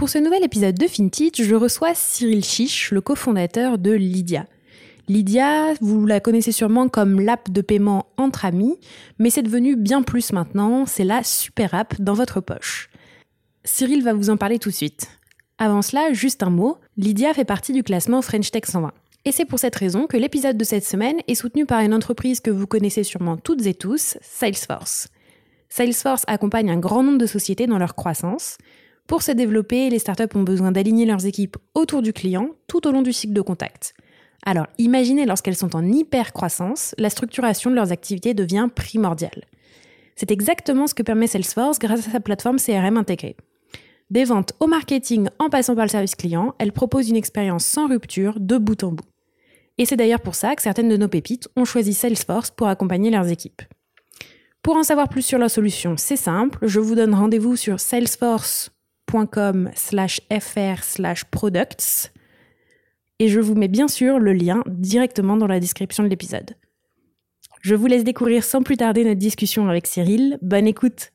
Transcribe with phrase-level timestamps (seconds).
[0.00, 4.46] Pour ce nouvel épisode de FinTech, je reçois Cyril Chiche, le cofondateur de Lydia.
[5.08, 8.78] Lydia, vous la connaissez sûrement comme l'app de paiement entre amis,
[9.18, 12.88] mais c'est devenu bien plus maintenant, c'est la super app dans votre poche.
[13.64, 15.06] Cyril va vous en parler tout de suite.
[15.58, 18.92] Avant cela, juste un mot, Lydia fait partie du classement French Tech 120.
[19.26, 22.40] Et c'est pour cette raison que l'épisode de cette semaine est soutenu par une entreprise
[22.40, 25.08] que vous connaissez sûrement toutes et tous, Salesforce.
[25.68, 28.56] Salesforce accompagne un grand nombre de sociétés dans leur croissance.
[29.10, 32.92] Pour se développer, les startups ont besoin d'aligner leurs équipes autour du client tout au
[32.92, 33.92] long du cycle de contact.
[34.46, 39.46] Alors imaginez lorsqu'elles sont en hyper croissance, la structuration de leurs activités devient primordiale.
[40.14, 43.34] C'est exactement ce que permet Salesforce grâce à sa plateforme CRM intégrée.
[44.10, 47.88] Des ventes au marketing en passant par le service client, elle propose une expérience sans
[47.88, 49.08] rupture de bout en bout.
[49.76, 53.10] Et c'est d'ailleurs pour ça que certaines de nos pépites ont choisi Salesforce pour accompagner
[53.10, 53.62] leurs équipes.
[54.62, 57.80] Pour en savoir plus sur leur solution, c'est simple, je vous donne rendez-vous sur
[59.10, 59.70] salesforce.com
[60.40, 62.12] fr products
[63.18, 66.56] et je vous mets bien sûr le lien directement dans la description de l'épisode.
[67.62, 70.38] Je vous laisse découvrir sans plus tarder notre discussion avec Cyril.
[70.40, 71.12] Bonne écoute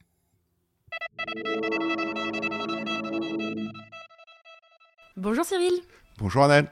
[5.17, 5.73] Bonjour Cyril.
[6.19, 6.69] Bonjour Annelle.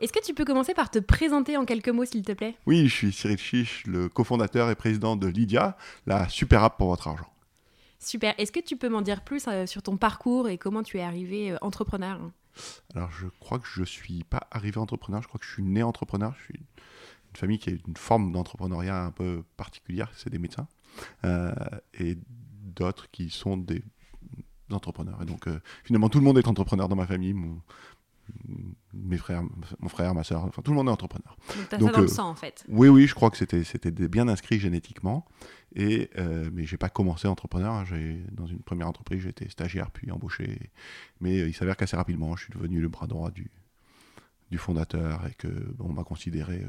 [0.00, 2.54] Est-ce que tu peux commencer par te présenter en quelques mots, s'il te plaît?
[2.66, 6.88] Oui, je suis Cyril Chiche, le cofondateur et président de Lydia, la super app pour
[6.88, 7.31] votre argent.
[8.02, 8.34] Super.
[8.38, 11.02] Est-ce que tu peux m'en dire plus euh, sur ton parcours et comment tu es
[11.02, 12.18] arrivé euh, entrepreneur?
[12.94, 15.62] Alors, je crois que je ne suis pas arrivé entrepreneur, je crois que je suis
[15.62, 16.34] né entrepreneur.
[16.38, 20.66] Je suis une famille qui a une forme d'entrepreneuriat un peu particulière, c'est des médecins,
[21.24, 21.52] euh,
[21.94, 23.84] et d'autres qui sont des
[24.70, 25.22] entrepreneurs.
[25.22, 25.48] Et donc,
[25.84, 27.34] finalement, tout le monde est entrepreneur dans ma famille.
[28.92, 29.42] Mes frères,
[29.80, 31.36] mon frère, ma soeur, enfin tout le monde est entrepreneur.
[31.56, 32.64] Donc t'as ça dans le euh, sang en fait.
[32.68, 35.26] Oui, oui, je crois que c'était c'était bien inscrit génétiquement.
[35.74, 37.72] Et euh, mais j'ai pas commencé entrepreneur.
[37.72, 37.84] Hein.
[37.84, 40.70] j'ai dans une première entreprise, j'étais stagiaire puis embauché.
[41.20, 43.50] Mais il s'avère qu'assez rapidement, je suis devenu le bras droit du
[44.50, 46.66] du fondateur et que on m'a considéré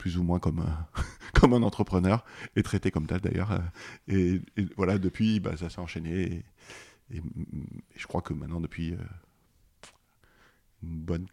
[0.00, 0.88] plus ou moins comme un,
[1.40, 2.24] comme un entrepreneur
[2.56, 3.60] et traité comme tel d'ailleurs.
[4.08, 4.40] Et,
[4.76, 6.44] voilà, depuis, bah, ça s'est enchaîné.
[7.12, 7.22] Et, et,
[7.96, 8.96] je crois que maintenant, depuis euh,
[10.82, 11.26] une bonne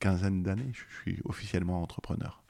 [0.00, 2.42] quinzaine d'années, je suis officiellement entrepreneur.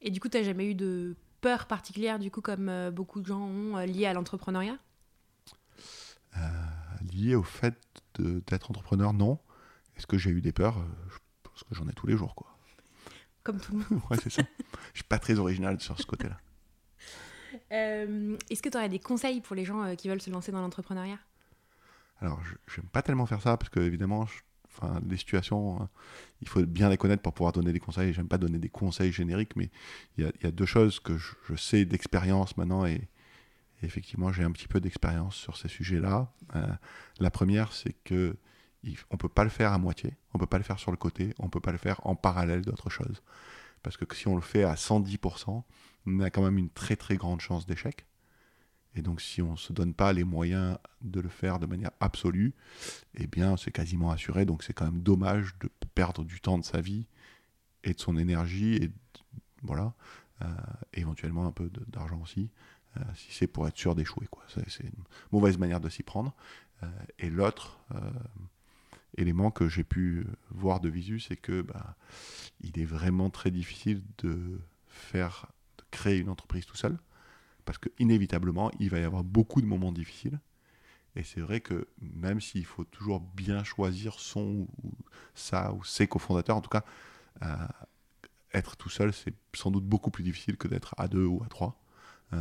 [0.00, 3.20] Et du coup, tu n'as jamais eu de peur particulière, du coup, comme euh, beaucoup
[3.20, 4.78] de gens ont, euh, lié à l'entrepreneuriat?
[7.12, 7.78] Lié au fait
[8.18, 9.38] d'être entrepreneur, non.
[9.96, 10.84] Est-ce que j'ai eu des peurs?
[11.08, 12.58] Je pense que j'en ai tous les jours, quoi.
[13.42, 14.02] Comme tout le monde.
[14.10, 14.42] ouais, c'est ça.
[14.92, 16.38] Je suis pas très original sur ce côté-là.
[17.70, 21.18] Est-ce que tu aurais des conseils pour les gens qui veulent se lancer dans l'entrepreneuriat?
[22.20, 24.26] Alors, je n'aime pas tellement faire ça parce que, évidemment,
[24.76, 25.88] enfin, les situations, hein,
[26.42, 28.12] il faut bien les connaître pour pouvoir donner des conseils.
[28.12, 29.70] J'aime pas donner des conseils génériques, mais
[30.16, 33.08] il y, a, deux choses que je, sais d'expérience maintenant et,
[33.82, 36.32] effectivement, j'ai un petit peu d'expérience sur ces sujets-là.
[36.54, 36.66] Euh,
[37.20, 38.36] la première, c'est que
[39.10, 41.34] on peut pas le faire à moitié, on peut pas le faire sur le côté,
[41.38, 43.22] on peut pas le faire en parallèle d'autres choses.
[43.82, 45.62] Parce que si on le fait à 110%,
[46.06, 48.06] on a quand même une très très grande chance d'échec.
[48.96, 51.90] Et donc, si on ne se donne pas les moyens de le faire de manière
[52.00, 52.54] absolue,
[53.14, 54.46] eh bien, c'est quasiment assuré.
[54.46, 57.06] Donc, c'est quand même dommage de perdre du temps de sa vie
[57.84, 58.90] et de son énergie, et
[59.62, 59.92] voilà,
[60.42, 60.46] euh,
[60.94, 62.50] éventuellement un peu d'argent aussi,
[62.96, 64.28] euh, si c'est pour être sûr d'échouer.
[64.48, 66.34] C'est une mauvaise manière de s'y prendre.
[66.82, 66.86] Euh,
[67.18, 67.78] et l'autre
[69.16, 71.96] élément que j'ai pu voir de visu, c'est que bah,
[72.60, 75.46] il est vraiment très difficile de faire,
[75.78, 76.98] de créer une entreprise tout seul
[77.66, 80.40] parce qu'inévitablement, il va y avoir beaucoup de moments difficiles.
[81.16, 84.92] Et c'est vrai que même s'il faut toujours bien choisir son ou
[85.34, 86.84] ça ou ses cofondateurs, en tout cas,
[87.42, 87.46] euh,
[88.54, 91.48] être tout seul, c'est sans doute beaucoup plus difficile que d'être à deux ou à
[91.48, 91.78] trois.
[92.32, 92.38] Euh,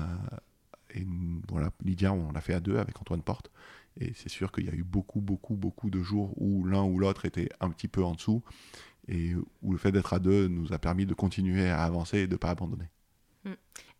[0.94, 1.06] et
[1.50, 3.52] voilà, Lydia, on l'a fait à deux avec Antoine Porte.
[3.98, 7.00] Et c'est sûr qu'il y a eu beaucoup, beaucoup, beaucoup de jours où l'un ou
[7.00, 8.44] l'autre était un petit peu en dessous
[9.08, 12.28] et où le fait d'être à deux nous a permis de continuer à avancer et
[12.28, 12.90] de ne pas abandonner.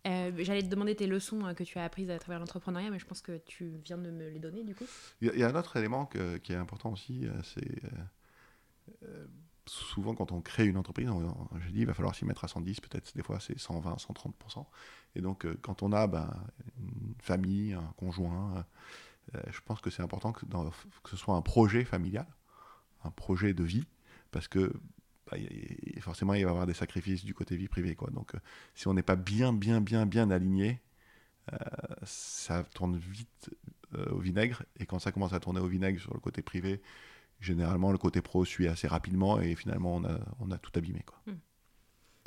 [0.06, 2.98] Euh, j'allais te demander tes leçons euh, que tu as apprises à travers l'entrepreneuriat, mais
[2.98, 4.86] je pense que tu viens de me les donner du coup.
[5.20, 7.82] Il y, a un autre élément qui est important aussi, c'est
[9.66, 11.08] souvent quand on crée une entreprise,
[11.60, 14.64] je dis il va falloir s'y mettre à 110, peut-être des fois c'est 120, 130%.
[15.14, 16.30] Et donc euh, quand on a ben,
[16.78, 18.64] une famille, un conjoint,
[19.34, 20.46] euh, je pense que c'est important que,
[21.10, 22.26] ce soit un projet familial,
[23.04, 23.84] un projet de vie,
[24.30, 24.72] parce que
[25.30, 25.36] bah,
[26.00, 27.94] forcément il va y avoir des sacrifices du côté vie privée.
[27.94, 28.10] Quoi.
[28.10, 28.38] Donc euh,
[28.74, 30.80] si on n'est pas bien, bien, bien, bien aligné,
[32.02, 33.50] ça tourne vite
[34.10, 34.64] au vinaigre.
[34.80, 36.80] Et quand ça commence à tourner au vinaigre sur le côté privé,
[37.40, 41.02] généralement, le côté pro suit assez rapidement et finalement, on a, on a tout abîmé.
[41.06, 41.18] Quoi.
[41.26, 41.38] Hmm.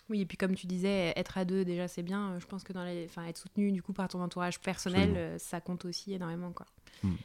[0.09, 2.39] Oui, et puis comme tu disais, être à deux, déjà, c'est bien.
[2.39, 3.05] Je pense que dans les...
[3.05, 6.51] enfin, être soutenu du coup par ton entourage personnel, euh, ça compte aussi énormément.
[6.51, 6.65] Quoi.
[7.03, 7.15] Hmm.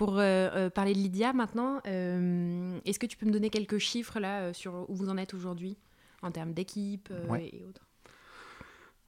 [0.00, 4.18] Pour euh, euh, parler de Lydia maintenant, est-ce que tu peux me donner quelques chiffres
[4.18, 5.76] là sur où vous en êtes aujourd'hui
[6.22, 7.86] en termes d'équipe et autres?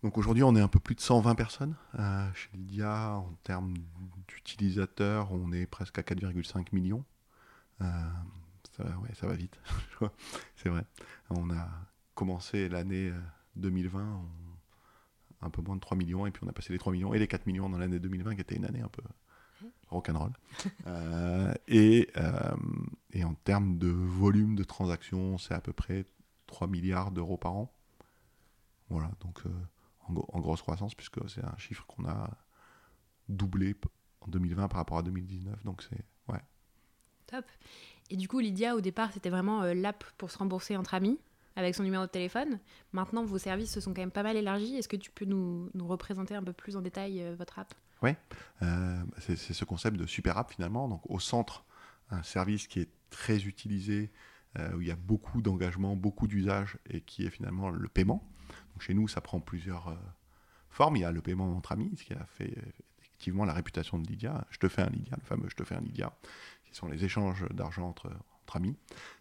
[0.03, 1.77] Donc aujourd'hui, on est un peu plus de 120 personnes
[2.35, 3.15] chez Lydia.
[3.17, 3.73] En termes
[4.29, 7.05] d'utilisateurs, on est presque à 4,5 millions.
[7.81, 7.85] Euh,
[8.77, 9.59] ça, ouais, ça va vite,
[10.57, 10.85] c'est vrai.
[11.31, 11.69] On a
[12.15, 13.13] commencé l'année
[13.57, 14.05] 2020 euh,
[15.43, 17.19] un peu moins de 3 millions, et puis on a passé les 3 millions et
[17.19, 19.03] les 4 millions dans l'année 2020, qui était une année un peu
[19.93, 20.33] rock'n'roll.
[20.87, 22.57] euh, et, euh,
[23.13, 26.07] et en termes de volume de transactions, c'est à peu près
[26.47, 27.73] 3 milliards d'euros par an.
[28.89, 29.43] Voilà, donc
[30.09, 32.31] en, en, grosse croissance, puisque c'est un chiffre qu'on a
[33.29, 33.75] doublé
[34.21, 35.65] en 2020 par rapport à 2019.
[35.65, 36.41] Donc c'est ouais,
[38.11, 41.19] et du coup, Lydia, au départ, c'était vraiment euh, l'app pour se rembourser entre amis
[41.57, 42.59] avec son numéro de téléphone.
[42.93, 44.77] Maintenant, vos services se sont quand même pas mal élargis.
[44.77, 47.75] Est-ce que tu peux nous, représenter un peu plus en détail euh, votre app?
[48.03, 48.11] Oui,
[48.63, 50.89] euh, c'est ce concept de super app finalement.
[50.89, 51.65] Donc au centre,
[52.11, 54.11] un service qui est très utilisé,
[54.75, 58.23] où il y a beaucoup d'engagement, beaucoup d'usage et qui est finalement le paiement.
[58.81, 59.97] Chez nous, ça prend plusieurs
[60.69, 60.97] formes.
[60.97, 62.55] Il y a le paiement entre amis, ce qui a fait
[63.01, 64.47] effectivement la réputation de Lydia.
[64.51, 66.13] Je te fais un Lydia, le fameux je te fais un Lydia
[66.65, 68.11] qui sont les échanges d'argent entre,
[68.55, 68.77] amis,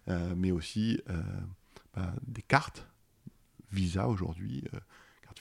[0.08, 1.22] euh, mais aussi euh,
[1.94, 2.88] bah, des cartes
[3.72, 4.80] Visa aujourd'hui, euh,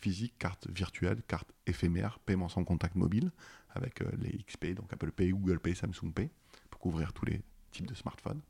[0.01, 3.33] cartes physiques, cartes virtuelles, cartes éphémères, paiement sans contact mobile,
[3.71, 6.31] avec les XP, donc Apple Pay, Google Pay, Samsung Pay,
[6.71, 8.41] pour couvrir tous les types de smartphones.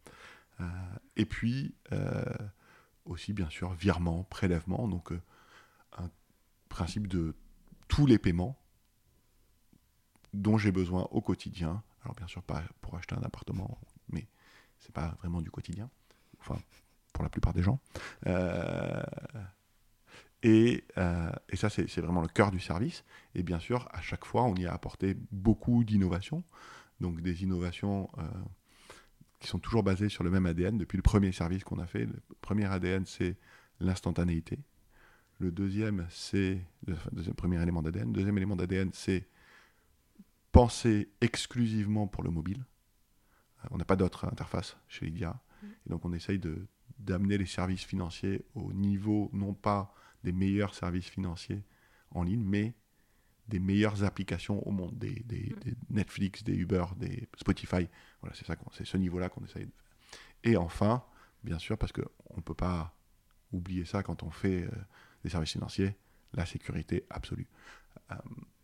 [1.16, 1.74] et puis
[3.04, 5.12] aussi, bien sûr, virement, prélèvement, donc
[5.98, 6.10] un
[6.68, 7.34] principe de
[7.88, 8.56] tous les paiements
[10.32, 14.26] dont j'ai besoin au quotidien alors bien sûr pas pour acheter un appartement, mais
[14.78, 15.90] c'est pas vraiment du quotidien.
[16.40, 16.58] Enfin,
[17.12, 17.80] pour la plupart des gens.
[20.44, 23.04] Euh, et, euh, et, ça, c'est vraiment le cœur du service.
[23.34, 26.44] Et bien sûr, à chaque fois, on y a apporté beaucoup d'innovations.
[27.00, 28.22] Donc des innovations euh,
[29.38, 30.76] qui sont toujours basées sur le même ADN.
[30.76, 33.36] Depuis le premier service qu'on a fait, le premier ADN, c'est
[33.80, 34.58] l'instantanéité.
[35.38, 38.08] Le deuxième, c'est le deuxième, premier élément d'ADN.
[38.08, 39.26] Le deuxième élément d'ADN, c'est
[40.52, 42.66] pensé exclusivement pour le mobile.
[43.64, 45.40] Euh, on n'a pas d'autre interface chez Lydia.
[45.62, 45.66] Mm.
[45.86, 46.38] Et donc on essaye
[46.98, 49.94] d'amener les services financiers au niveau, non pas
[50.24, 51.62] des meilleurs services financiers
[52.10, 52.74] en ligne, mais
[53.48, 55.94] des meilleures applications au monde, des, mm.
[55.94, 57.88] Netflix, des Uber, des Spotify.
[58.20, 60.20] Voilà, c'est ça, c'est ce niveau-là qu'on essaye de faire.
[60.44, 61.04] Et enfin,
[61.42, 62.94] bien sûr, parce qu'on ne peut pas
[63.52, 64.70] oublier ça quand on fait euh,
[65.24, 65.96] des services financiers,
[66.32, 67.48] la sécurité absolue.
[68.12, 68.14] Euh,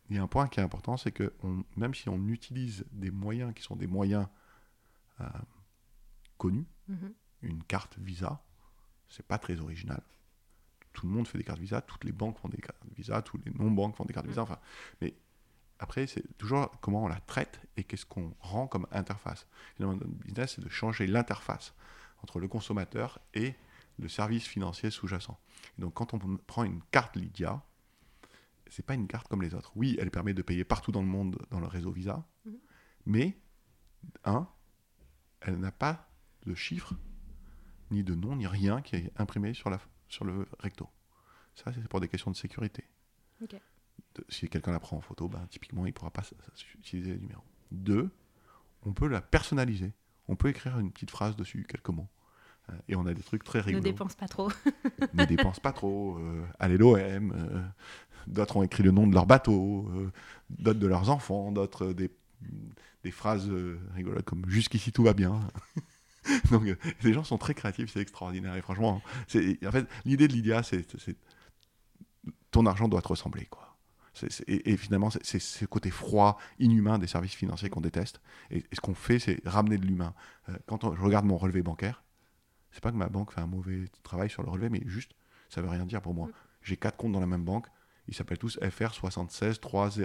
[0.08, 1.34] il y a un point qui est important, c'est que
[1.74, 4.28] même si on utilise des moyens qui sont des moyens
[5.20, 5.24] euh,
[6.38, 7.12] connus, mhm.
[7.42, 8.40] une carte Visa,
[9.08, 10.00] c'est pas très original.
[10.96, 13.38] Tout le monde fait des cartes Visa, toutes les banques font des cartes Visa, tous
[13.44, 14.42] les non-banques font des cartes Visa.
[14.42, 14.58] Enfin,
[15.02, 15.14] mais
[15.78, 19.46] après, c'est toujours comment on la traite et qu'est-ce qu'on rend comme interface.
[19.76, 21.74] Finalement, notre business, c'est de changer l'interface
[22.22, 23.54] entre le consommateur et
[23.98, 25.38] le service financier sous-jacent.
[25.76, 27.62] Donc, quand on prend une carte Lydia,
[28.68, 29.72] c'est pas une carte comme les autres.
[29.76, 32.58] Oui, elle permet de payer partout dans le monde dans le réseau Visa, mhm.
[33.04, 33.38] mais
[34.24, 34.48] un,
[35.42, 36.08] elle n'a pas
[36.46, 36.94] de chiffre,
[37.90, 40.88] ni de nom, ni rien qui est imprimé sur, la, sur le recto.
[41.54, 42.84] Ça, c'est pour des questions de sécurité.
[44.28, 46.22] si quelqu'un la prend en photo, ben, typiquement, il ne pourra pas
[46.78, 47.42] utiliser le numéro.
[47.70, 48.10] Deux,
[48.84, 49.92] on peut la personnaliser.
[50.28, 52.08] On peut écrire une petite phrase dessus, quelques mots.
[52.70, 53.84] Euh, et on a des trucs très rigolos.
[53.84, 54.50] Ne dépense pas trop.
[55.14, 56.18] ne dépense pas trop.
[56.18, 56.96] Euh, allez l'OM.
[56.98, 57.62] Euh,
[58.26, 59.90] d'autres ont écrit le nom de leur bateau.
[60.50, 61.52] d'autres de leurs enfants.
[61.52, 62.10] D'autres des,
[63.02, 63.50] des, phrases
[63.94, 65.40] rigolotes comme jusqu'ici tout va bien.
[66.50, 66.64] Donc
[67.02, 68.54] les gens sont très créatifs, c'est extraordinaire.
[68.56, 70.86] Et franchement, c'est en fait l'idée de Lydia, c'est
[72.50, 73.76] ton argent doit te ressembler quoi.
[74.46, 78.20] et, finalement, c'est ce côté froid, inhumain des services financiers qu'on déteste.
[78.50, 80.14] Et, ce qu'on fait, c'est ramener de l'humain.
[80.48, 82.02] Euh, quand je regarde mon relevé bancaire,
[82.70, 85.12] c'est pas que ma banque fait un mauvais travail sur le relevé, mais juste,
[85.48, 86.28] ça veut rien dire pour moi.
[86.28, 86.32] Mm.
[86.62, 87.66] J'ai quatre comptes dans la même banque,
[88.08, 89.98] ils s'appellent tous FR 76 30.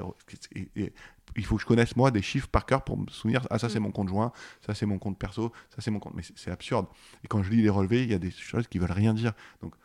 [0.55, 0.93] Et,
[1.37, 3.69] il faut que je connaisse moi des chiffres par cœur pour me souvenir ah ça
[3.69, 3.83] c'est mm.
[3.83, 4.33] mon compte joint,
[4.65, 6.13] ça c'est mon compte perso, ça c'est mon compte.
[6.15, 6.87] Mais c'est absurde.
[7.23, 9.33] Et quand je lis les relevés, il y a des choses qui veulent rien dire.
[9.61, 9.75] Donc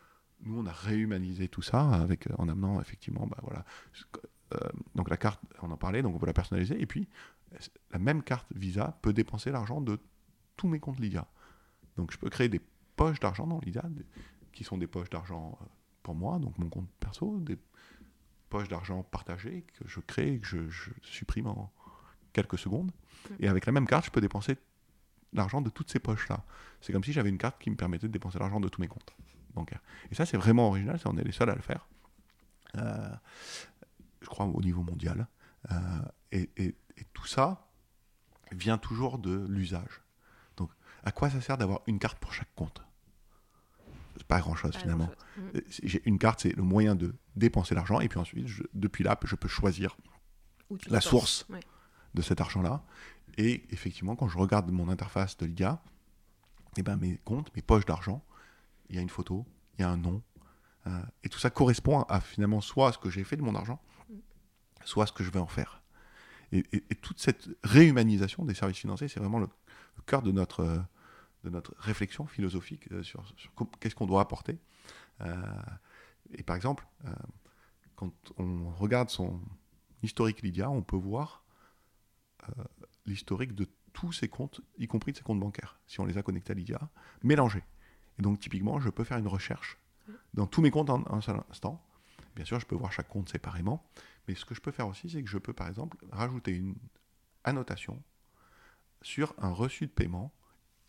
[0.43, 3.65] nous on a réhumanisé tout ça avec en amenant effectivement bah voilà
[4.55, 4.59] euh,
[4.95, 7.09] donc la carte on en parlait donc on peut la personnaliser et puis
[7.91, 9.99] la même carte Visa peut dépenser l'argent de
[10.57, 11.27] tous mes comptes Lydia.
[11.97, 12.61] Donc je peux créer des
[12.97, 13.83] poches d'argent dans Lydia
[14.53, 15.65] qui sont des poches d'argent euh,
[16.03, 17.57] pour moi donc mon compte perso des
[18.49, 21.73] poche d'argent partagée que je crée et que je, supprime en
[22.33, 22.91] quelques secondes.
[23.41, 24.57] Et avec la même carte, je peux dépenser
[25.33, 26.45] l'argent de toutes ces poches-là.
[26.81, 28.89] C'est comme si j'avais une carte qui me permettait de dépenser l'argent de tous mes
[28.89, 29.15] comptes
[29.55, 29.83] bancaires.
[30.11, 31.87] Et ça, c'est vraiment original, ça, on est les seuls à le faire.
[32.77, 33.15] Euh,
[34.21, 35.27] je crois au niveau mondial.
[35.71, 35.77] Euh,
[36.33, 36.75] et, et,
[37.13, 37.69] tout ça
[38.53, 40.03] vient toujours de l'usage.
[40.57, 40.71] Donc,
[41.05, 42.83] à quoi ça sert d'avoir une carte pour chaque compte?
[44.25, 45.11] Pas grand chose finalement.
[45.37, 45.41] Mm.
[45.57, 49.19] Euh, j'ai une carte, c'est le moyen de dépenser l'argent, et puis ensuite, depuis là,
[49.25, 49.97] je peux choisir
[50.89, 51.47] la source
[52.15, 52.83] de cet argent-là.
[53.39, 57.87] Et effectivement, quand je regarde mon interface de et eh ben mes comptes, mes poches
[57.87, 58.23] d'argent,
[58.91, 59.47] il y a une photo,
[59.79, 60.23] il y a un nom,
[60.87, 63.55] euh, et tout ça correspond à, finalement soit à ce que j'ai fait de mon
[63.55, 63.81] argent,
[64.11, 64.15] mm.
[64.85, 65.83] soit à ce que je vais en faire.
[66.53, 66.63] Et,
[67.03, 69.49] toute cette réhumanisation des services financiers, c'est vraiment le,
[70.07, 70.79] cœur de notre, euh,
[71.47, 73.25] de notre réflexion philosophique euh, sur,
[73.81, 74.59] qu'est-ce qu'on doit apporter.
[75.21, 75.35] Euh,
[76.33, 77.11] et par exemple, euh,
[77.95, 79.41] quand on regarde son
[80.03, 81.45] historique Lydia, on peut voir
[83.07, 86.23] l'historique de tous ses comptes, y compris de ses comptes bancaires, si on les a
[86.23, 86.91] connectés à Lydia,
[87.23, 87.65] mélangés.
[88.19, 89.79] Et donc typiquement, je peux faire une recherche
[90.35, 91.83] dans tous mes comptes en un seul instant.
[92.37, 93.89] Bien sûr, je peux voir chaque compte séparément,
[94.29, 96.77] mais ce que je peux faire aussi, c'est que je peux par exemple rajouter une
[97.43, 98.01] annotation
[99.03, 100.33] sur un reçu de paiement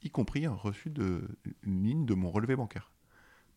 [0.07, 1.27] y compris un reçu de
[1.63, 2.91] une ligne de mon relevé bancaire.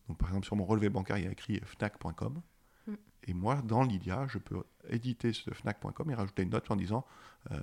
[0.07, 2.41] Donc par exemple sur mon relevé bancaire, il y a écrit fnac.com.
[2.87, 2.93] Mm.
[3.27, 7.05] Et moi, dans Lydia, je peux éditer ce fnac.com et rajouter une note en disant,
[7.51, 7.59] euh,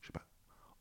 [0.00, 0.26] je sais pas,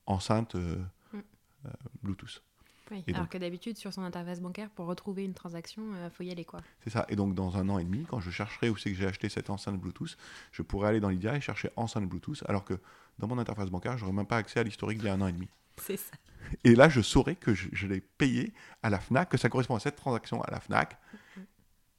[0.06, 0.78] enceinte euh,
[1.14, 1.20] mm.
[1.66, 1.70] euh,
[2.04, 2.44] Bluetooth.
[2.92, 6.30] Oui, alors que d'habitude, sur son interface bancaire, pour retrouver une transaction, il faut y
[6.30, 6.46] aller.
[6.46, 6.62] quoi.
[6.84, 7.08] C'est ça.
[7.10, 9.28] Et donc, dans un an et demi, quand je chercherai où c'est que j'ai acheté
[9.28, 10.16] cette enceinte Bluetooth,
[10.52, 12.80] je pourrais aller dans Lydia et chercher enceinte Bluetooth, alors que
[13.18, 15.22] dans mon interface bancaire, je n'aurais même pas accès à l'historique d'il y a un
[15.22, 15.50] an et demi.
[15.82, 16.16] C'est ça.
[16.64, 18.54] Et là, je saurais que je, l'ai payé
[18.84, 20.98] à la FNAC, que ça correspond à cette transaction à la FNAC,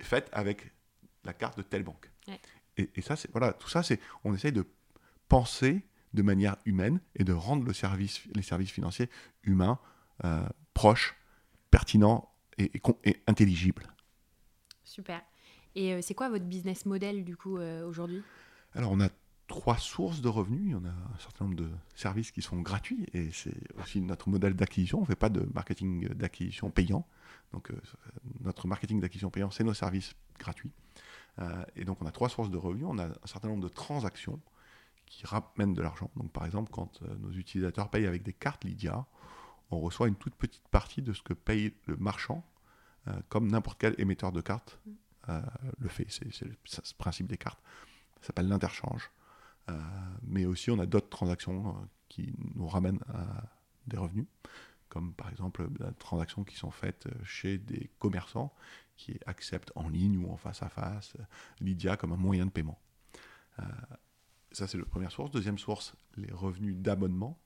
[0.00, 0.72] faite avec
[1.24, 2.10] la carte de telle banque.
[2.76, 4.64] Et, ça, c'est voilà, tout ça, c'est on essaye de
[5.28, 9.10] penser de manière humaine et de rendre le service, les services financiers
[9.42, 9.78] humains,
[10.24, 11.16] euh, proches,
[11.70, 12.70] pertinents et,
[13.04, 13.86] et, intelligibles.
[14.84, 15.22] Super.
[15.74, 18.22] Et euh, c'est quoi votre business model du coup euh, aujourd'hui?
[18.74, 19.08] Alors on a
[19.46, 20.76] trois sources de revenus.
[20.76, 24.54] En a un certain nombre de services qui sont gratuits et c'est aussi notre modèle
[24.54, 24.98] d'acquisition.
[24.98, 27.06] On ne fait pas de marketing d'acquisition payant.
[27.52, 27.80] Donc euh,
[28.40, 30.72] notre marketing d'acquisition payant, c'est nos services gratuits.
[31.38, 32.86] Euh, et donc on a trois sources de revenus.
[32.88, 34.40] On a un certain nombre de transactions
[35.06, 36.10] qui ramènent de l'argent.
[36.16, 39.06] Donc par exemple, quand euh, nos utilisateurs payent avec des cartes Lydia,
[39.70, 42.44] on reçoit une toute petite partie de ce que paye le marchand,
[43.28, 44.78] comme n'importe quel émetteur de cartes
[45.26, 46.06] le fait.
[46.08, 46.54] C'est le
[46.98, 47.60] principe des cartes.
[48.20, 49.10] Ça s'appelle l'interchange.
[49.70, 49.72] Euh,
[50.22, 51.72] mais aussi, on a d'autres transactions euh,
[52.08, 53.42] qui nous ramènent à
[53.86, 54.26] des revenus,
[54.88, 58.54] comme par exemple des transactions qui sont faites euh, chez des commerçants
[58.96, 61.14] qui acceptent en ligne ou en face à face
[61.60, 62.80] Lydia comme un moyen de paiement.
[64.52, 65.30] ça, c'est la première source.
[65.30, 67.38] Deuxième source, les revenus d'abonnement.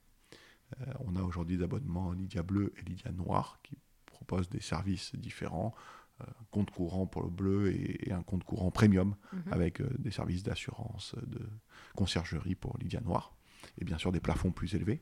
[0.99, 5.75] on a aujourd'hui des abonnements Lydia Bleu et Lydia Noir qui proposent des services différents
[6.51, 9.53] compte courant pour le bleu et, un compte courant premium mhm.
[9.53, 11.39] avec euh, des services d'assurance, de
[11.95, 13.35] conciergerie pour Lydia Noir
[13.79, 15.01] et bien sûr des plafonds plus élevés.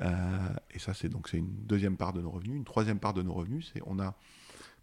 [0.00, 2.56] Euh, et ça, c'est donc c'est une deuxième part de nos revenus.
[2.56, 4.16] Une troisième part de nos revenus, c'est on a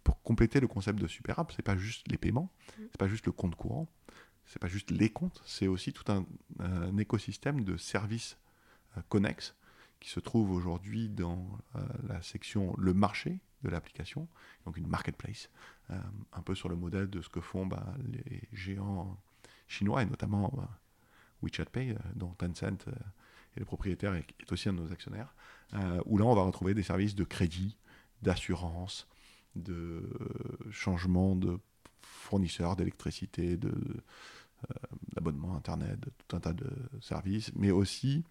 [0.04, 2.88] pour compléter le concept de super app, c'est pas juste les paiements, mhm.
[2.90, 3.88] c'est pas juste le compte courant,
[4.44, 6.24] c'est pas juste les comptes, c'est aussi tout un,
[6.98, 8.38] écosystème de services
[8.96, 9.56] euh, connexes
[10.00, 11.58] qui se trouve aujourd'hui dans
[12.06, 14.28] la section le marché de l'application,
[14.64, 15.50] donc une marketplace,
[15.90, 15.98] euh,
[16.32, 19.16] un peu sur le modèle de ce que font bah, les géants
[19.68, 20.80] chinois, et notamment bah,
[21.42, 22.92] WeChat Pay, euh, dont Tencent euh,
[23.56, 25.34] est le propriétaire et est aussi un de nos actionnaires,
[26.04, 27.76] où là on va retrouver des services de crédit,
[28.22, 29.08] d'assurance,
[29.56, 30.02] de
[30.70, 31.58] changement de
[32.02, 33.72] fournisseurs d'électricité, de,
[35.14, 36.70] d'abonnement Internet, de tout un tas de
[37.00, 38.24] services, mais aussi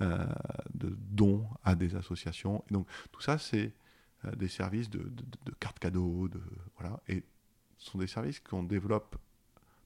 [0.00, 2.64] de dons à des associations.
[2.70, 3.72] Donc tout ça, c'est
[4.26, 5.10] euh, des services de,
[5.58, 6.40] cartes cadeaux, de,
[6.78, 7.24] voilà, et
[7.78, 9.16] ce sont des services qu'on développe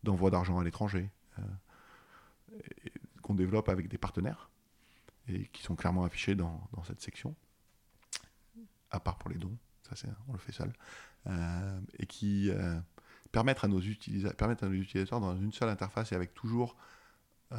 [0.02, 1.08] d'envoi d'argent à l'étranger.
[1.38, 1.42] Euh,
[3.22, 4.50] qu'on développe avec des partenaires
[5.28, 7.34] et qui sont clairement affichés dans, cette section,
[8.90, 10.72] à part pour les dons, ça c'est, on le fait seul,
[11.26, 12.78] euh, et qui euh,
[13.34, 16.76] permettent, à nos utilisateurs, permettent à nos utilisateurs dans une seule interface et avec toujours
[17.52, 17.56] euh,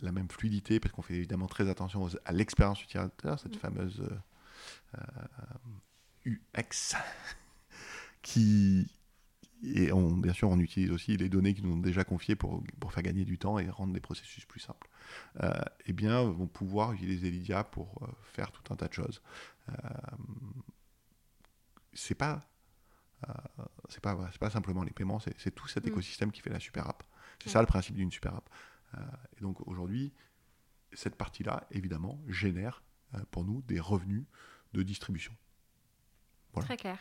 [0.00, 4.00] la même fluidité, parce qu'on fait évidemment très attention aux- à l'expérience utilisateur, cette fameuse
[4.00, 4.98] euh,
[6.26, 6.94] euh, UX,
[8.22, 8.88] qui,
[9.62, 12.62] et on, bien sûr, on utilise aussi les données qui nous ont déjà confiées pour,
[12.80, 14.88] pour faire gagner du temps et rendre les processus plus simples.
[15.42, 15.52] Euh,
[15.86, 19.22] eh bien, vont pouvoir utiliser Lydia pour euh, faire tout un tas de choses.
[19.68, 19.72] Euh,
[21.92, 22.38] c'est pas, euh,
[23.88, 25.88] c'est pas, c'est pas simplement les paiements, c'est, tout cet Mm.
[25.88, 27.02] écosystème qui fait la super app.
[27.40, 27.52] C'est Ouais.
[27.52, 28.48] ça le principe d'une super app.
[28.94, 29.00] Euh,
[29.38, 30.12] et donc aujourd'hui,
[30.92, 32.82] cette partie-là, évidemment, génère
[33.14, 34.24] euh, pour nous des revenus
[34.72, 35.32] de distribution.
[36.52, 36.66] Voilà.
[36.66, 36.98] Très clair.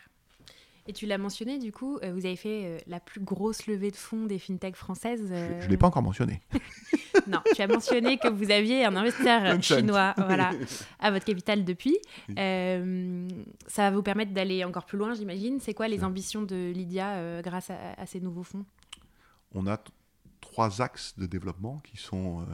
[0.87, 3.89] Et tu l'as mentionné, du coup, euh, vous avez fait euh, la plus grosse levée
[3.89, 5.25] de fonds des fintechs françaises.
[5.29, 6.41] Je euh, ne l'ai pas encore mentionné.
[7.27, 10.51] Non, tu as mentionné que vous aviez un investisseur chinois voilà,
[10.99, 11.97] à votre capital depuis.
[12.37, 13.27] Euh,
[13.67, 15.59] ça va vous permettre d'aller encore plus loin, j'imagine.
[15.59, 18.65] C'est quoi les ambitions de Lydia euh, grâce à, à ces nouveaux fonds?
[19.53, 19.77] On a
[20.41, 22.41] trois axes de développement qui sont.
[22.41, 22.45] euh,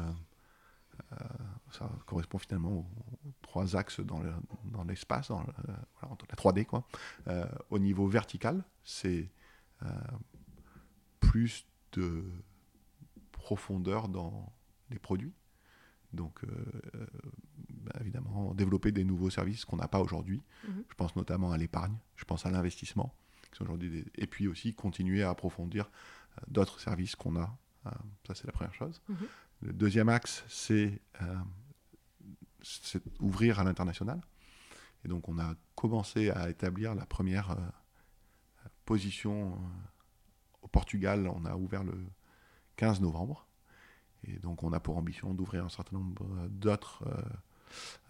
[1.72, 2.86] ça correspond finalement aux,
[3.28, 4.32] aux trois axes dans le-
[4.66, 6.66] dans l'espace, dans, le- euh, voilà, dans la 3D.
[6.66, 6.86] Quoi.
[7.70, 9.30] Au niveau vertical, c'est
[11.20, 12.24] plus de
[13.32, 14.52] profondeur dans
[14.92, 15.34] les produits.
[16.14, 16.48] Donc, euh,
[16.96, 17.06] euh,
[17.70, 20.42] bah, évidemment, développer des nouveaux services qu'on n'a pas aujourd'hui.
[20.68, 20.84] Mhm.
[20.90, 23.14] Je pense notamment à l'épargne, je pense à l'investissement,
[23.52, 25.90] qui sont aujourd'hui des- et puis aussi continuer à approfondir
[26.38, 27.58] euh, d'autres services qu'on a.
[27.88, 27.92] Euh,
[28.28, 29.02] ça, c'est la première chose.
[29.10, 29.16] Mhm.
[29.62, 31.00] Le deuxième axe, c'est
[33.20, 34.22] ouvrir à l'international.
[35.04, 37.56] Et donc, on a commencé à établir la première
[38.86, 39.58] position
[40.62, 41.28] au Portugal.
[41.28, 41.94] On a ouvert le
[42.76, 43.48] 15 novembre.
[44.28, 47.22] Et donc, on a pour ambition d'ouvrir un certain nombre euh, d'autres euh,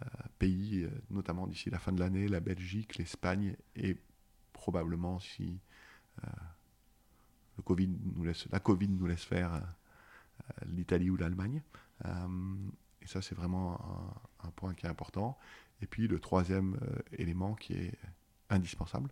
[0.04, 0.06] euh,
[0.40, 3.98] pays, notamment d'ici la fin de l'année, la Belgique, l'Espagne et
[4.54, 5.60] probablement si
[6.24, 6.28] euh,
[7.64, 9.62] COVID nous laisse, la Covid nous laisse faire
[10.66, 11.62] l'Italie ou l'Allemagne.
[12.04, 13.80] Et ça, c'est vraiment
[14.44, 15.38] un, point qui est important.
[15.82, 16.80] Et puis le troisième
[17.12, 17.94] élément qui est
[18.50, 19.12] indispensable,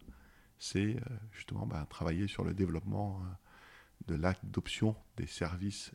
[0.59, 0.97] c'est
[1.31, 5.91] justement bah, travailler sur le développement euh, de l'adoption des services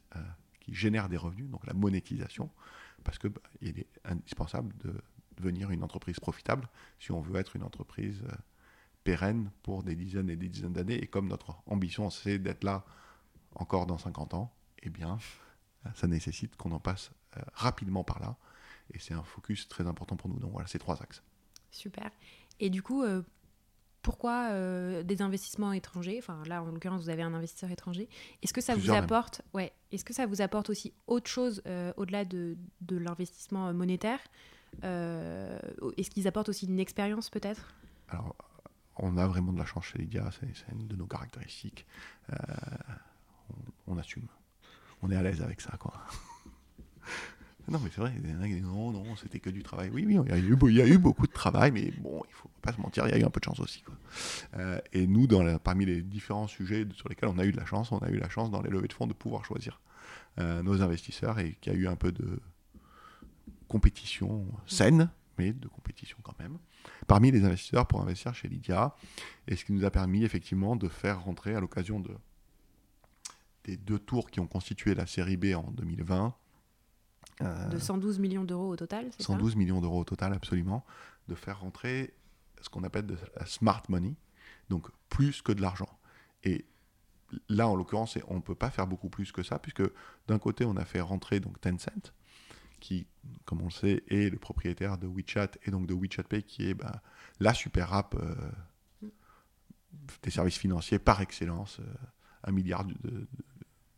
[0.64, 2.50] qui génèrent des revenus, donc la monétisation,
[3.04, 4.94] parce que bah, il est indispensable de
[5.36, 8.34] devenir une entreprise profitable si on veut être une entreprise euh,
[9.02, 11.02] pérenne pour des dizaines et des dizaines d'années.
[11.02, 12.84] Et comme notre ambition, c'est d'être là
[13.54, 15.18] encore dans 50 ans, eh bien,
[15.94, 18.36] ça nécessite qu'on en passe euh, rapidement par là.
[18.92, 20.38] Et c'est un focus très important pour nous.
[20.38, 21.22] Donc voilà, ces trois axes.
[21.70, 22.10] Super.
[22.60, 23.22] Et du coup, euh,
[24.04, 28.08] pourquoi euh, des investissements étrangers Enfin, là, en l'occurrence, vous avez un investisseur étranger.
[28.42, 29.04] Est-ce que ça Plusieurs vous même.
[29.04, 29.72] apporte Ouais.
[29.90, 34.20] Est-ce que ça vous apporte aussi autre chose euh, au-delà de, de l'investissement monétaire
[34.84, 35.58] Euh,
[35.96, 37.74] Est-ce qu'ils apportent aussi une expérience peut-être?
[38.08, 38.34] Alors,
[38.96, 41.86] on a vraiment de la chance chez Lydia, c'est c'est une de nos caractéristiques.
[42.28, 44.28] On, on assume.
[45.02, 45.94] On est à l'aise avec ça, quoi.
[47.68, 49.62] Non, mais c'est vrai, il y en a qui disent non, non, c'était que du
[49.62, 49.90] travail.
[49.92, 52.80] Oui, oui, il y, a eu, beaucoup de travail, mais bon, il faut pas se
[52.80, 53.82] mentir, il y a eu un peu de chance aussi.
[54.56, 55.26] Euh, et nous,
[55.62, 58.18] parmi les différents sujets sur lesquels on a eu de la chance, on a eu
[58.18, 59.80] la chance dans les levées de fonds de pouvoir choisir
[60.38, 62.40] euh, nos investisseurs et qu'il y a eu un peu de
[63.68, 66.58] compétition saine, mais de compétition quand même
[67.06, 68.94] parmi les investisseurs pour investir chez Lydia,
[69.48, 72.10] et ce qui nous a permis effectivement de faire rentrer à l'occasion de,
[73.64, 76.30] des deux tours qui ont constitué la série B en 2020, euh,
[77.40, 80.84] De 112 millions d'euros au total, c'est ça 112 millions d'euros au total absolument,
[81.28, 82.14] de faire rentrer
[82.60, 84.14] ce qu'on appelle de la smart money,
[84.70, 85.98] donc plus que de l'argent.
[86.44, 86.64] Et
[87.48, 89.82] là, en l'occurrence, on ne peut pas faire beaucoup plus que ça, puisque
[90.28, 92.12] d'un côté, on a fait rentrer donc Tencent,
[92.80, 93.06] qui,
[93.44, 96.68] comme on le sait, est le propriétaire de WeChat et donc de WeChat Pay, qui
[96.68, 97.02] est bah,
[97.40, 99.10] la super app euh,
[100.22, 101.94] des services financiers par excellence, euh,
[102.44, 102.84] un milliard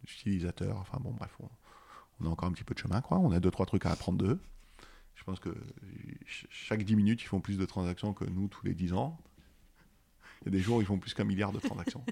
[0.03, 0.79] d'utilisateurs.
[0.79, 1.49] Enfin bon, bref, on,
[2.20, 3.18] on a encore un petit peu de chemin, quoi.
[3.18, 4.40] On a deux, trois trucs à apprendre d'eux.
[5.14, 5.50] Je pense que
[6.26, 9.18] ch- chaque 10 minutes, ils font plus de transactions que nous tous les 10 ans.
[10.42, 12.05] Il y a des jours où ils font plus qu'un milliard de transactions.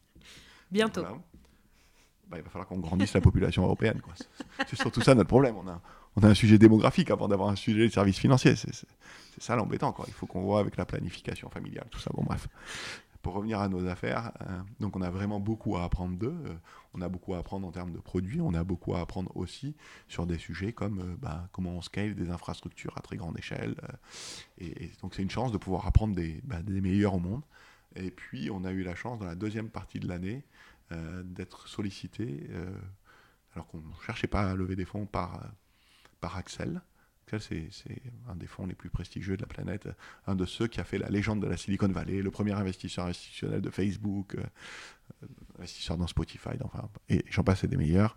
[0.70, 1.00] Bientôt.
[1.02, 1.16] Voilà.
[2.28, 4.00] Bah, il va falloir qu'on grandisse la population européenne.
[4.00, 4.14] quoi.
[4.66, 5.56] C'est- surtout ça notre problème.
[5.56, 5.80] On a,
[6.16, 8.56] on a un sujet démographique avant d'avoir un sujet de services financiers.
[8.56, 8.86] C'est
[9.38, 9.92] ça l'embêtant.
[9.92, 10.04] quoi.
[10.08, 12.10] Il faut qu'on voit avec la planification familiale, tout ça.
[12.14, 12.48] Bon, bref.
[13.22, 16.34] Pour revenir à nos affaires, euh, donc on a vraiment beaucoup à apprendre d'eux.
[16.44, 16.54] Euh,
[16.92, 18.40] on a beaucoup à apprendre en termes de produits.
[18.40, 19.76] On a beaucoup à apprendre aussi
[20.08, 23.76] sur des sujets comme euh, bah, comment on scale des infrastructures à très grande échelle.
[24.58, 27.42] et, donc c'est une chance de pouvoir apprendre des, bah, des meilleurs au monde.
[27.94, 30.44] Et puis on a eu la chance dans la deuxième partie de l'année
[31.24, 32.50] d'être sollicité,
[33.54, 35.40] alors qu'on ne cherchait pas à lever des fonds par
[36.20, 36.82] par Axel.
[37.38, 37.68] C'est
[38.28, 39.88] un des fonds les plus prestigieux de la planète,
[40.26, 43.06] un de ceux qui a fait la légende de la Silicon Valley, le premier investisseur
[43.06, 45.26] institutionnel de Facebook, euh,
[45.58, 48.16] investisseur dans Spotify, enfin, et j'en passe, des meilleurs.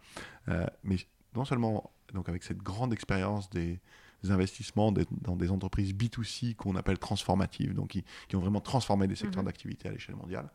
[0.49, 0.97] Euh, mais
[1.35, 3.79] non seulement donc avec cette grande expérience des,
[4.27, 9.43] investissements dans des entreprises B2C qu'on appelle transformatives, donc qui, ont vraiment transformé des secteurs
[9.43, 9.45] mhm.
[9.45, 10.49] d'activité à l'échelle mondiale,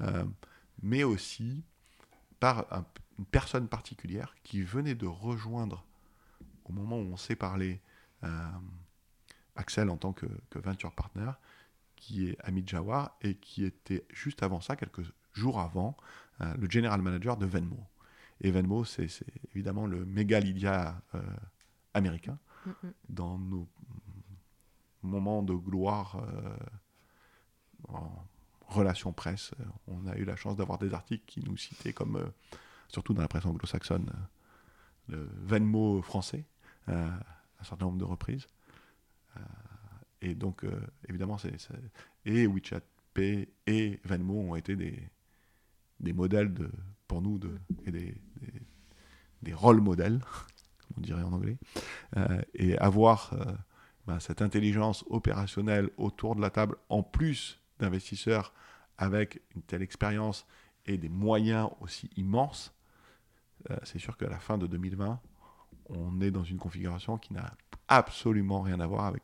[0.00, 0.22] euh,
[0.80, 1.64] mais aussi
[2.38, 2.66] par
[3.18, 5.84] une personne particulière qui venait de rejoindre,
[6.66, 7.95] au moment où on s'est parlé, euh,
[9.56, 11.30] Axel en tant que, venture partner,
[11.96, 15.02] qui est Amit Jawar et qui était juste avant ça, quelques
[15.32, 15.96] jours avant,
[16.40, 17.78] euh, le general manager de Venmo.
[18.42, 19.08] Et Venmo, c'est
[19.54, 21.22] évidemment le méga Lydia euh,
[21.94, 22.38] américain.
[23.08, 23.68] Dans nos
[25.02, 26.20] moments de gloire
[27.88, 28.24] en
[28.66, 29.52] relation presse,
[29.86, 32.32] on a eu la chance d'avoir des articles qui nous citaient comme,
[32.88, 34.10] surtout dans la presse anglo-saxonne,
[35.06, 36.44] le Venmo français,
[37.60, 38.46] un certain nombre de reprises.
[39.36, 39.40] Euh,
[40.22, 41.54] et donc, euh, évidemment, c'est,
[42.24, 42.80] et WeChat
[43.14, 44.98] Pay et Venmo ont été des,
[46.00, 46.52] des modèles
[47.08, 47.40] pour nous
[47.86, 48.14] et des,
[49.42, 50.18] des, rôle modèles,
[50.78, 51.56] comme on dirait en anglais.
[52.16, 53.32] Euh, et avoir
[54.06, 58.52] ben, cette intelligence opérationnelle autour de la table, en plus d'investisseurs
[58.98, 60.46] avec une telle expérience
[60.86, 62.72] et des moyens aussi immenses,
[63.82, 65.20] c'est sûr qu'à la fin de 2020,
[65.88, 67.54] on est dans une configuration qui n'a
[67.88, 69.22] absolument rien à voir avec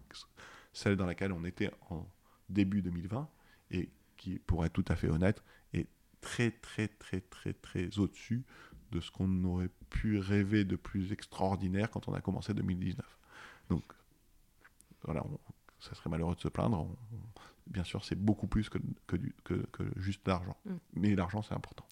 [0.72, 2.06] celle dans laquelle on était en
[2.48, 3.28] début 2020
[3.72, 5.88] et qui, pour être tout à fait honnête, est
[6.20, 8.44] très très très très très au-dessus
[8.92, 13.18] de ce qu'on aurait pu rêver de plus extraordinaire quand on a commencé 2019.
[13.70, 13.82] Donc
[15.04, 15.24] voilà,
[15.80, 16.86] ça serait malheureux de se plaindre.
[17.66, 20.56] bien sûr, c'est beaucoup plus que, que, que, juste l'argent.
[20.64, 20.74] Mm.
[20.94, 21.86] Mais l'argent, c'est important.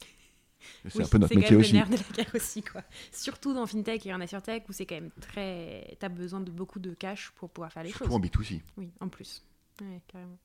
[0.88, 1.70] C'est un peu notre métier aussi.
[1.70, 2.82] C'est de la guerre aussi, quoi.
[3.12, 5.96] Surtout dans FinTech et en AssureTech où c'est quand même très.
[5.98, 8.14] Tu as besoin de beaucoup de cash pour pouvoir faire les Surtout choses.
[8.14, 8.62] en B2C.
[8.76, 9.44] Oui, en plus.
[9.80, 10.38] Ouais, carrément.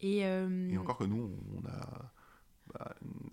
[0.00, 2.12] Et, euh, et, encore que nous, on a
[2.72, 3.30] bah, une,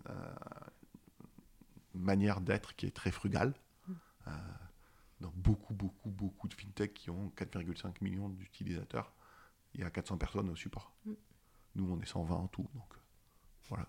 [1.94, 3.54] manière d'être qui est très frugale.
[3.88, 3.94] Mm.
[4.28, 4.32] Euh,
[5.22, 9.14] dans beaucoup, beaucoup, beaucoup de FinTech qui ont 4,5 millions d'utilisateurs,
[9.74, 10.94] il y a 400 personnes au support.
[11.06, 11.14] Mm.
[11.76, 12.68] Nous, on est 120 en tout.
[12.74, 12.94] Donc,
[13.70, 13.88] voilà.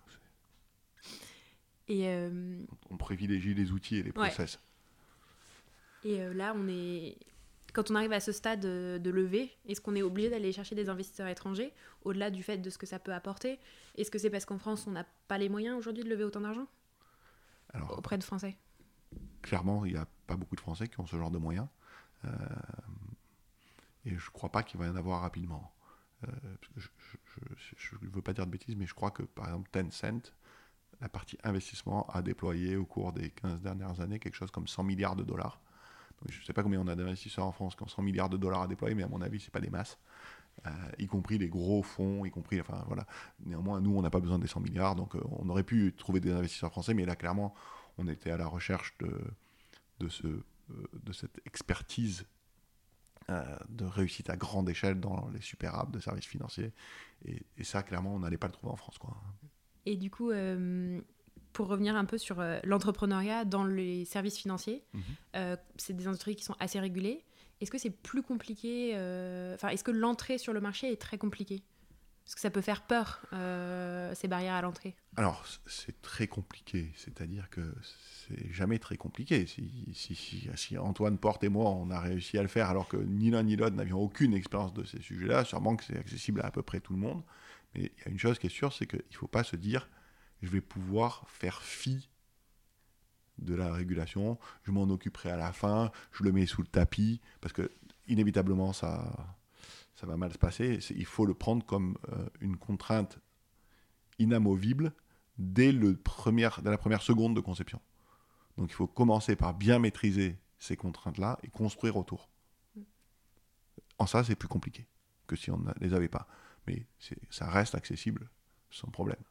[1.88, 4.58] Et, euh, on privilégie les outils et les process.
[6.04, 7.16] Et euh, là, on est.
[7.72, 10.88] Quand on arrive à ce stade de, levée, est-ce qu'on est obligé d'aller chercher des
[10.88, 11.72] investisseurs étrangers,
[12.04, 13.58] au-delà du fait de ce que ça peut apporter?
[13.96, 16.40] Est-ce que c'est parce qu'en France, on n'a pas les moyens aujourd'hui de lever autant
[16.40, 16.66] d'argent?
[17.90, 18.56] Auprès de Français
[19.42, 21.66] Clairement, il n'y a pas beaucoup de Français qui ont ce genre de moyens.
[22.24, 22.28] Euh,
[24.06, 25.74] et je ne crois pas qu'il va y en avoir rapidement.
[26.22, 26.88] je
[28.00, 30.32] ne veux pas dire de bêtises, mais je crois que par exemple Tencent
[31.00, 34.82] la partie investissement a déployé au cours des 15 dernières années quelque chose comme 100
[34.84, 35.60] milliards de dollars.
[36.28, 38.36] je ne sais pas combien on a d'investisseurs en France qui ont 100 milliards de
[38.36, 39.98] dollars à déployer, mais à mon avis, ce n'est pas des masses.
[40.66, 43.06] Euh, y compris les gros fonds, y compris, enfin voilà.
[43.44, 46.20] Néanmoins, nous, on n'a pas besoin des 100 milliards, donc euh, on aurait pu trouver
[46.20, 47.54] des investisseurs français, mais là, clairement,
[47.98, 49.20] on était à la recherche de,
[50.00, 50.42] de, ce, euh,
[50.94, 52.26] de cette expertise
[53.68, 56.72] de réussite à grande échelle dans les super apps de services financiers.
[57.24, 58.98] Et, et ça, clairement, on n'allait pas le trouver en France.
[58.98, 59.16] Quoi.
[59.86, 61.00] Et du coup, euh,
[61.52, 65.02] pour revenir un peu sur euh, l'entrepreneuriat dans les services financiers, mhm.
[65.36, 67.24] euh, c'est des industries qui sont assez régulées.
[67.60, 68.92] Est-ce que c'est plus compliqué
[69.54, 71.62] Enfin, est-ce que l'entrée sur le marché est très compliquée?
[72.26, 73.22] Est-ce que ça peut faire peur,
[74.14, 76.92] ces barrières à l'entrée Alors, c'est très compliqué.
[76.96, 77.62] C'est-à-dire que
[78.28, 79.46] c'est jamais très compliqué.
[79.46, 82.88] Si, si, si, si, Antoine Porte et moi, on a réussi à le faire alors
[82.88, 86.42] que ni l'un ni l'autre n'avions aucune expérience de ces sujets-là, sûrement que c'est accessible
[86.42, 87.22] à à peu près tout le monde.
[87.76, 89.88] Il y a une chose qui est sûre, c'est qu'il ne faut pas se dire
[90.42, 92.08] je vais pouvoir faire fi
[93.38, 97.20] de la régulation, je m'en occuperai à la fin, je le mets sous le tapis,
[97.40, 97.70] parce que
[98.08, 99.36] inévitablement ça,
[99.94, 100.78] ça va mal se passer.
[100.90, 103.18] Il faut le prendre comme euh, une contrainte
[104.18, 104.92] inamovible
[105.38, 107.80] dès, le dès la première seconde de conception.
[108.56, 112.30] Donc il faut commencer par bien maîtriser ces contraintes-là et construire autour.
[113.98, 114.86] En ça, c'est plus compliqué
[115.26, 116.26] que si on ne les avait pas
[116.66, 116.86] mais
[117.30, 118.28] ça reste accessible
[118.70, 119.22] sans problème.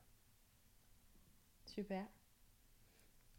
[1.66, 2.06] Super.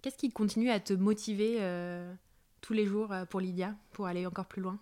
[0.03, 2.15] Qu'est-ce qui continue à te motiver euh,
[2.61, 4.79] tous les jours euh, pour Lydia, pour aller encore plus loin?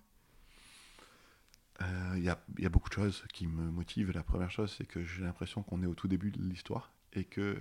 [1.81, 4.12] Il euh, y, a, y, a, beaucoup de choses qui me motivent.
[4.12, 7.24] La première chose, c'est que j'ai l'impression qu'on est au tout début de l'histoire et
[7.24, 7.59] que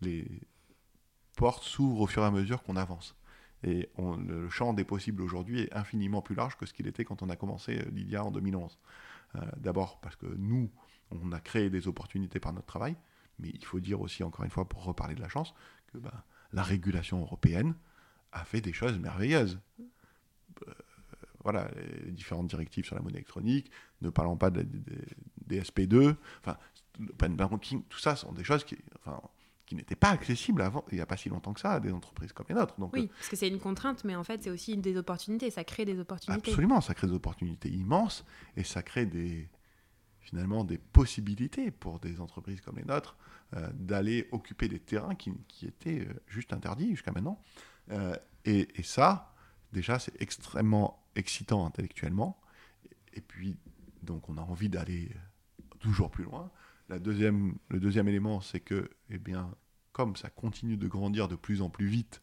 [0.00, 0.26] les
[1.36, 3.16] portes s'ouvrent au fur et à mesure qu'on avance.
[3.64, 7.22] Et le champ des possibles aujourd'hui est infiniment plus large que ce qu'il était quand
[7.22, 8.78] on a commencé Lydia en 2011.
[9.36, 10.70] Euh, d'abord parce que nous,
[11.10, 12.96] on a créé des opportunités par notre travail,
[13.38, 15.54] mais il faut dire aussi, encore une fois, pour reparler de la chance,
[15.92, 16.12] que ben,
[16.52, 17.74] la régulation européenne
[18.32, 19.58] a fait des choses merveilleuses.
[20.68, 20.74] Euh,
[21.44, 21.68] voilà,
[22.04, 24.64] les différentes directives sur la monnaie électronique, ne parlons pas des,
[25.60, 26.56] SP2, enfin,
[27.30, 28.78] banking, tout ça sont des choses qui,
[29.66, 31.92] qui n'étaient pas accessibles avant, il n'y a pas si longtemps que ça, à des
[31.92, 32.78] entreprises comme les nôtres.
[32.78, 35.64] Donc, oui, parce que c'est une contrainte, mais en fait, c'est aussi des opportunités, ça
[35.64, 36.50] crée des opportunités.
[36.50, 38.24] Absolument, ça crée des opportunités immenses,
[38.56, 39.48] et ça crée des,
[40.22, 43.16] finalement des possibilités pour des entreprises comme les nôtres
[43.54, 47.42] euh, d'aller occuper des terrains qui, qui étaient euh, juste interdits jusqu'à maintenant.
[47.90, 49.34] Euh, et, et, ça,
[49.72, 52.40] déjà, c'est extrêmement excitant intellectuellement.
[53.12, 53.58] Et, puis,
[54.02, 55.14] donc, on a envie d'aller
[55.80, 56.50] toujours plus loin.
[56.88, 59.50] La deuxième, le deuxième élément, c'est que, eh bien,
[59.92, 62.22] comme ça continue de grandir de plus en plus vite,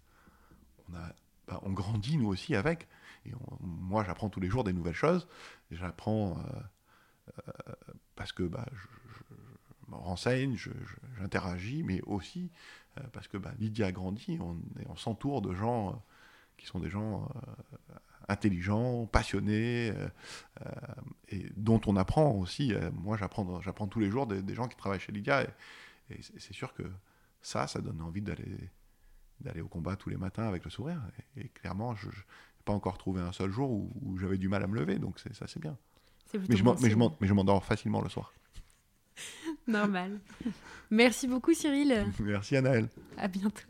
[0.87, 2.87] on, bah, grandit nous aussi avec.
[3.25, 5.27] Et moi, j'apprends tous les jours des nouvelles choses.
[5.71, 6.37] J'apprends
[8.15, 8.87] parce que bah, je,
[9.89, 10.55] me renseigne,
[11.17, 12.51] j'interagis, mais aussi
[12.97, 15.93] euh, parce que bah, Lydia a grandi, on, on s'entoure de gens euh,
[16.57, 17.95] qui sont des gens euh,
[18.29, 19.91] intelligents, passionnés,
[21.29, 22.73] et dont on apprend aussi.
[22.93, 26.73] moi, j'apprends, j'apprends tous les jours des, gens qui travaillent chez Lydia, et, c'est sûr
[26.73, 26.83] que
[27.41, 28.69] ça, ça donne envie d'aller
[29.41, 31.01] d'aller au combat tous les matins avec le sourire.
[31.37, 32.13] Et, clairement, je n'ai
[32.65, 35.19] pas encore trouvé un seul jour où, où j'avais du mal à me lever, donc
[35.19, 35.77] ça c'est bien.
[36.33, 38.33] Mais je, m'endors facilement le soir.
[39.67, 40.19] Normal.
[40.91, 42.05] Merci beaucoup Cyril.
[42.19, 42.87] Merci Anaël.
[43.17, 43.63] À bientôt.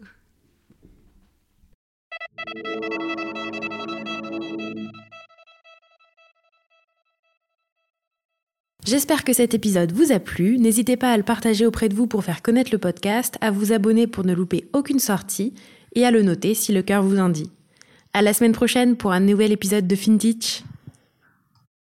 [8.89, 10.57] J'espère que cet épisode vous a plu.
[10.57, 13.71] N'hésitez pas à le partager auprès de vous pour faire connaître le podcast, à vous
[13.71, 15.53] abonner pour ne louper aucune sortie
[15.93, 17.51] et à le noter si le cœur vous en dit.
[18.13, 20.63] À la semaine prochaine pour un nouvel épisode de FinTech.